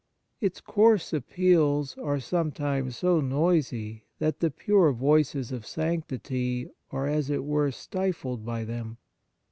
[0.39, 7.29] Its coarse appeals are sometimes so noisy that the pure voices of sanctity are, as
[7.29, 8.97] it were, stifled by them.